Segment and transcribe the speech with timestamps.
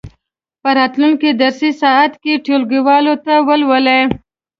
[0.61, 4.01] په راتلونکې درسي ساعت کې یې ټولګیوالو ته ولولئ.